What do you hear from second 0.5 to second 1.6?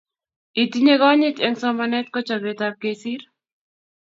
Itinye konyit eng